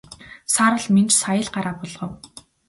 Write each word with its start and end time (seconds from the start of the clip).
Саарал 0.53 0.85
Минж 0.95 1.11
сая 1.21 1.39
л 1.45 1.49
гараа 1.55 1.75
буулгав. 1.77 2.11